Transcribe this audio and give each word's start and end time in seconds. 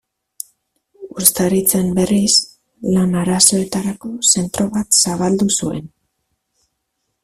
Uztaritzen, 1.23 1.91
berriz, 1.99 2.33
lan 2.97 3.15
arazoetarako 3.23 4.15
zentro 4.33 4.69
bat 4.79 5.01
zabaldu 5.05 5.53
zuen. 5.63 5.91